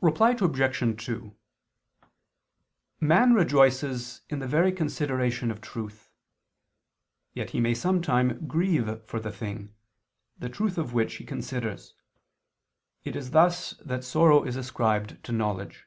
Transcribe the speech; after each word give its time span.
Reply 0.00 0.32
Obj. 0.40 1.04
2: 1.06 1.36
Man 2.98 3.32
rejoices 3.32 4.22
in 4.28 4.40
the 4.40 4.48
very 4.48 4.72
consideration 4.72 5.52
of 5.52 5.60
truth; 5.60 6.10
yet 7.32 7.50
he 7.50 7.60
may 7.60 7.72
sometimes 7.72 8.44
grieve 8.48 9.04
for 9.04 9.20
the 9.20 9.30
thing, 9.30 9.72
the 10.36 10.48
truth 10.48 10.78
of 10.78 10.94
which 10.94 11.14
he 11.14 11.24
considers: 11.24 11.94
it 13.04 13.14
is 13.14 13.30
thus 13.30 13.74
that 13.84 14.02
sorrow 14.02 14.42
is 14.42 14.56
ascribed 14.56 15.22
to 15.22 15.30
knowledge. 15.30 15.86